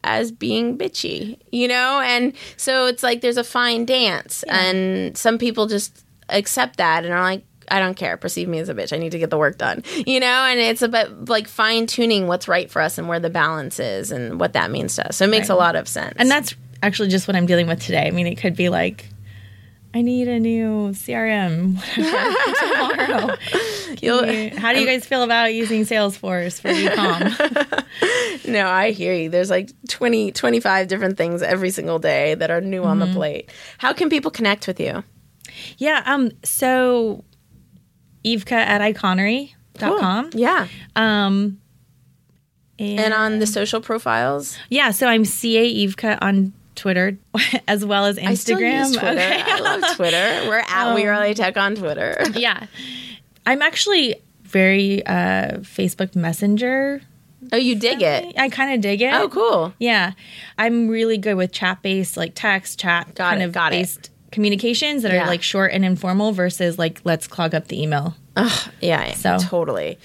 as 0.04 0.32
being 0.32 0.78
bitchy, 0.78 1.38
you 1.52 1.68
know? 1.68 2.02
And 2.02 2.34
so 2.58 2.86
it's 2.88 3.04
like 3.04 3.22
there's 3.22 3.38
a 3.38 3.44
fine 3.44 3.86
dance, 3.86 4.44
and 4.44 5.18
some 5.18 5.38
people 5.38 5.68
just 5.68 6.04
accept 6.30 6.78
that 6.78 7.04
and 7.06 7.14
are 7.14 7.22
like, 7.22 7.44
I 7.70 7.80
don't 7.80 7.96
care. 7.96 8.18
Perceive 8.18 8.48
me 8.50 8.60
as 8.60 8.68
a 8.70 8.74
bitch. 8.74 8.92
I 8.94 8.98
need 8.98 9.14
to 9.14 9.20
get 9.20 9.30
the 9.30 9.38
work 9.38 9.58
done. 9.58 9.84
You 10.06 10.20
know, 10.20 10.28
and 10.28 10.60
it's 10.60 10.82
about 10.82 11.30
like 11.30 11.48
fine 11.48 11.88
tuning 11.88 12.28
what's 12.28 12.48
right 12.50 12.70
for 12.70 12.82
us 12.82 12.98
and 12.98 13.08
where 13.08 13.20
the 13.22 13.30
balance 13.30 13.80
is 13.80 14.12
and 14.12 14.38
what 14.40 14.54
that 14.54 14.70
means 14.70 14.96
to 14.98 15.08
us. 15.08 15.18
So 15.18 15.26
it 15.26 15.30
makes 15.30 15.48
Right. 15.50 15.56
a 15.56 15.58
lot 15.58 15.76
of 15.78 15.88
sense. 15.88 16.14
And 16.18 16.30
that's 16.30 16.56
actually 16.84 17.08
just 17.08 17.26
what 17.28 17.36
I'm 17.38 17.46
dealing 17.46 17.68
with 17.68 17.82
today. 17.82 18.06
I 18.06 18.12
mean, 18.12 18.28
it 18.28 18.36
could 18.36 18.56
be 18.58 18.68
like, 18.68 19.06
I 19.96 20.02
need 20.02 20.28
a 20.28 20.40
new 20.40 20.90
CRM 20.92 21.78
tomorrow. 21.96 23.38
You- 24.02 24.50
how 24.58 24.74
do 24.74 24.80
you 24.82 24.86
guys 24.88 25.06
feel 25.06 25.22
about 25.24 25.54
using 25.54 25.84
Salesforce 25.84 26.60
for 26.60 26.70
ecom? 26.70 27.86
no, 28.48 28.68
I 28.68 28.92
hear 28.92 29.14
you. 29.14 29.30
There's 29.30 29.50
like 29.50 29.70
20, 29.90 30.32
25 30.32 30.88
different 30.88 31.18
things 31.18 31.42
every 31.42 31.70
single 31.70 32.00
day 32.00 32.36
that 32.36 32.52
are 32.52 32.62
new 32.62 32.84
on 32.84 33.00
the 33.00 33.06
Mm-hmm. 33.06 33.16
plate. 33.16 33.50
How 33.78 33.94
can 33.94 34.10
people 34.10 34.32
connect 34.32 34.68
with 34.68 34.80
you? 34.80 35.04
yeah. 35.78 36.02
Um. 36.06 36.32
So, 36.44 37.24
Ivka 38.26 38.52
at 38.54 38.82
iconery.com. 38.82 40.30
Yeah. 40.34 40.68
Um. 40.96 41.60
And, 42.80 43.00
And 43.00 43.14
on 43.14 43.40
the 43.40 43.46
social 43.48 43.82
profiles, 43.82 44.58
yeah, 44.70 44.90
so 44.92 45.08
I'm 45.08 45.26
CA 45.26 45.86
Ivka 45.86 46.18
on 46.22 46.54
Twitter 46.76 47.18
as 47.68 47.86
well 47.86 48.06
as 48.06 48.18
Instagram. 48.18 48.28
I 48.28 48.34
still 48.34 48.60
use 48.60 48.92
Twitter. 48.98 49.10
Okay. 49.12 49.42
I 49.46 49.60
love 49.60 49.96
Twitter. 49.96 50.50
We're 50.50 50.64
at 50.68 50.96
We 50.96 51.06
Are 51.06 51.16
LA 51.20 51.34
Tech 51.34 51.56
on 51.56 51.76
Twitter. 51.76 52.18
yeah. 52.34 52.66
I'm 53.46 53.62
actually 53.62 54.16
very 54.42 55.06
uh, 55.06 55.60
Facebook 55.60 56.16
Messenger. 56.16 57.02
Oh, 57.52 57.58
you 57.58 57.76
dig 57.76 58.02
it? 58.02 58.34
I 58.38 58.50
kind 58.50 58.74
of 58.74 58.82
dig 58.82 59.02
it. 59.02 59.14
Oh, 59.14 59.28
cool. 59.30 59.74
Yeah. 59.80 60.14
I'm 60.58 60.88
really 60.88 61.18
good 61.18 61.36
with 61.36 61.52
chat 61.52 61.82
based, 61.82 62.16
like 62.18 62.34
text, 62.36 62.80
chat 62.80 63.14
Got 63.16 63.30
kind 63.32 63.42
it, 63.42 63.46
of 63.46 63.52
got 63.52 63.74
it. 63.74 63.78
based 63.78 64.10
communications 64.32 65.04
that 65.04 65.14
Yeah. 65.14 65.24
are 65.24 65.28
like 65.28 65.44
short 65.44 65.72
and 65.74 65.84
informal 65.86 66.32
versus 66.32 66.78
like 66.80 67.02
let's 67.04 67.28
clog 67.28 67.54
up 67.54 67.68
the 67.68 67.82
email. 67.82 68.16
Yeah, 68.82 69.14
So- 69.14 69.38
totally. 69.40 70.00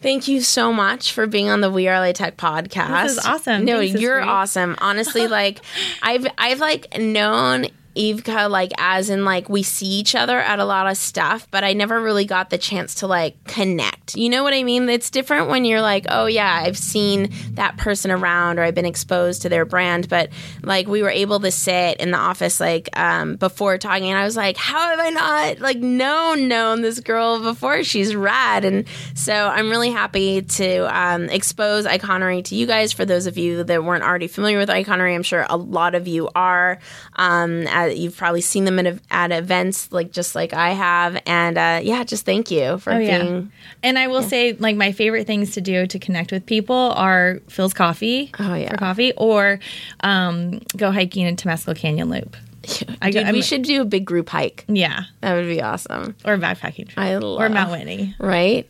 Thank 0.00 0.26
you 0.26 0.40
so 0.40 0.72
much 0.72 1.12
for 1.12 1.28
being 1.28 1.48
on 1.48 1.60
the 1.60 1.70
We 1.70 1.86
Are 1.86 1.94
LA 2.00 2.10
Tech 2.12 2.36
podcast. 2.36 3.04
This 3.04 3.12
is 3.18 3.24
awesome. 3.24 3.64
No, 3.64 3.78
Thanks, 3.78 4.00
you're 4.00 4.20
awesome. 4.20 4.74
Honestly, 4.80 5.26
like 5.28 5.60
I've 6.02 6.26
I've 6.36 6.58
like 6.58 6.98
known 6.98 7.66
Ivka 7.94 8.50
like 8.50 8.72
as 8.78 9.10
in 9.10 9.24
like 9.24 9.48
we 9.48 9.62
see 9.62 9.86
each 9.86 10.14
other 10.14 10.38
at 10.38 10.58
a 10.58 10.64
lot 10.64 10.90
of 10.90 10.96
stuff, 10.96 11.46
but 11.50 11.64
I 11.64 11.72
never 11.72 12.00
really 12.00 12.24
got 12.24 12.50
the 12.50 12.58
chance 12.58 12.96
to 12.96 13.06
like 13.06 13.42
connect. 13.44 14.16
You 14.16 14.28
know 14.28 14.42
what 14.42 14.54
I 14.54 14.62
mean? 14.62 14.88
It's 14.88 15.10
different 15.10 15.48
when 15.48 15.64
you're 15.64 15.82
like, 15.82 16.06
oh 16.08 16.26
yeah, 16.26 16.62
I've 16.64 16.78
seen 16.78 17.30
that 17.52 17.76
person 17.76 18.10
around 18.10 18.58
or 18.58 18.62
I've 18.62 18.74
been 18.74 18.86
exposed 18.86 19.42
to 19.42 19.48
their 19.48 19.64
brand, 19.64 20.08
but 20.08 20.30
like 20.62 20.86
we 20.86 21.02
were 21.02 21.10
able 21.10 21.40
to 21.40 21.50
sit 21.50 21.98
in 21.98 22.10
the 22.10 22.18
office 22.18 22.60
like 22.60 22.88
um, 22.98 23.36
before 23.36 23.78
talking, 23.78 24.10
and 24.10 24.18
I 24.18 24.24
was 24.24 24.36
like, 24.36 24.56
how 24.56 24.90
have 24.90 25.00
I 25.00 25.10
not 25.10 25.60
like 25.60 25.78
known 25.78 26.48
known 26.48 26.82
this 26.82 27.00
girl 27.00 27.40
before? 27.40 27.84
She's 27.84 28.14
rad, 28.14 28.64
and 28.64 28.86
so 29.14 29.32
I'm 29.32 29.70
really 29.70 29.90
happy 29.90 30.42
to 30.42 30.98
um, 30.98 31.24
expose 31.28 31.86
Iconery 31.86 32.44
to 32.44 32.54
you 32.54 32.66
guys. 32.66 32.92
For 32.92 33.04
those 33.04 33.26
of 33.26 33.38
you 33.38 33.64
that 33.64 33.84
weren't 33.84 34.04
already 34.04 34.28
familiar 34.28 34.58
with 34.58 34.68
Iconery, 34.68 35.14
I'm 35.14 35.22
sure 35.22 35.46
a 35.48 35.56
lot 35.56 35.94
of 35.94 36.08
you 36.08 36.30
are. 36.34 36.78
Um, 37.16 37.66
uh, 37.82 37.92
you've 37.92 38.16
probably 38.16 38.40
seen 38.40 38.64
them 38.64 38.78
at, 38.78 38.98
at 39.10 39.32
events, 39.32 39.90
like 39.92 40.12
just 40.12 40.34
like 40.34 40.52
I 40.52 40.70
have, 40.70 41.20
and 41.26 41.56
uh, 41.58 41.80
yeah, 41.82 42.04
just 42.04 42.24
thank 42.24 42.50
you 42.50 42.78
for 42.78 42.92
Oh, 42.92 42.98
yeah. 42.98 43.22
being. 43.22 43.52
And 43.82 43.98
I 43.98 44.06
will 44.08 44.22
say, 44.22 44.52
like, 44.54 44.76
my 44.76 44.92
favorite 44.92 45.26
things 45.26 45.52
to 45.54 45.60
do 45.60 45.86
to 45.86 45.98
connect 45.98 46.32
with 46.32 46.46
people 46.46 46.76
are 46.96 47.40
Philz 47.48 47.74
Coffee 47.74 48.30
Oh, 48.38 48.54
yeah. 48.54 48.70
for 48.70 48.76
coffee 48.76 49.12
or 49.16 49.58
um, 50.00 50.60
go 50.76 50.90
hiking 50.92 51.26
in 51.26 51.36
Temescal 51.36 51.76
Canyon 51.76 52.08
Loop. 52.10 52.36
I 53.02 53.10
Dude, 53.10 53.24
I'm- 53.24 53.32
we 53.34 53.42
should 53.42 53.62
do 53.62 53.82
a 53.82 53.84
big 53.84 54.04
group 54.04 54.28
hike. 54.28 54.64
Yeah. 54.68 55.04
That 55.20 55.34
would 55.34 55.46
be 55.46 55.60
awesome, 55.60 56.14
Or 56.24 56.36
backpacking. 56.38 56.86
trip. 56.88 56.98
I 56.98 57.16
love, 57.16 57.40
or 57.40 57.48
Mount 57.48 57.70
Whitney. 57.72 58.14
right? 58.18 58.68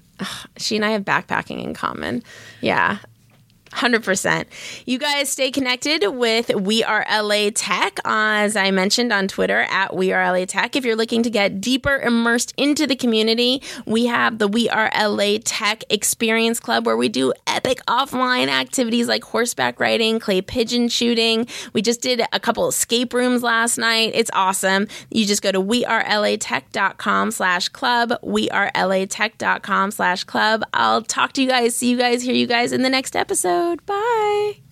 She 0.57 0.76
and 0.76 0.85
I 0.85 0.90
have 0.92 1.02
backpacking 1.02 1.62
in 1.64 1.75
common. 1.75 2.22
Yeah. 2.61 2.98
100%. 3.73 4.45
You 4.87 4.99
guys 4.99 5.29
stay 5.29 5.51
connected 5.51 6.07
with 6.09 6.55
We 6.55 6.85
Are 6.85 7.05
LA 7.11 7.51
Tech, 7.55 7.99
as 8.05 8.57
I 8.57 8.71
mentioned 8.71 9.13
on 9.13 9.29
Twitter 9.29 9.67
at 9.71 9.95
We 9.95 10.13
Are 10.13 10.33
LA 10.33 10.45
Tech. 10.45 10.77
If 10.77 10.85
you're 10.85 10.97
looking 10.97 11.23
to 11.23 11.31
get 11.31 11.61
deeper 11.61 11.97
immersed 11.97 12.53
into 12.57 12.87
the 12.87 12.97
community, 12.97 13.63
we 13.87 14.07
have 14.07 14.39
the 14.39 14.49
We 14.49 14.69
Are 14.69 14.91
LA 14.97 15.39
Tech 15.43 15.85
Experience 15.91 16.61
Club 16.61 16.87
where 16.87 16.97
we 16.97 17.09
do 17.09 17.33
epic 17.55 17.85
offline 17.87 18.49
activities 18.49 19.09
like 19.09 19.25
horseback 19.25 19.79
riding, 19.79 20.19
clay 20.19 20.41
pigeon 20.41 20.88
shooting. 20.88 21.47
We 21.73 21.83
just 21.83 22.01
did 22.01 22.23
a 22.33 22.41
couple 22.41 22.69
escape 22.69 23.12
rooms 23.12 23.43
last 23.43 23.79
night. 23.79 24.12
It's 24.15 24.31
awesome. 24.33 24.88
You 25.11 25.27
just 25.27 25.43
go 25.43 25.53
to 25.53 25.61
wearelatech.com 25.61 27.31
slash 27.31 27.69
club, 27.69 28.12
wearelatech.com 28.23 29.91
slash 29.91 30.25
club. 30.25 30.62
I'll 30.73 31.03
talk 31.03 31.33
to 31.35 31.43
you 31.43 31.49
guys, 31.49 31.77
see 31.77 31.91
you 31.91 31.99
guys, 31.99 32.23
hear 32.23 32.35
you 32.35 32.47
guys 32.47 32.73
in 32.73 32.83
the 32.83 32.91
next 32.91 33.15
episode. 33.17 33.85
Bye. 33.87 34.72